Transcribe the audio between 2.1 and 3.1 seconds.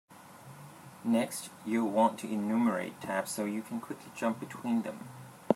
to enumerate